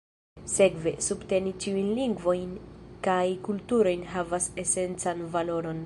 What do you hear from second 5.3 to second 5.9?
valoron.